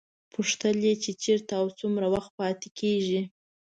پوښتل 0.33 0.77
یې 0.87 0.93
چې 1.03 1.11
چېرته 1.23 1.53
او 1.61 1.67
څومره 1.79 2.07
وخت 2.13 2.31
پاتې 2.39 2.69
کېږي. 2.79 3.21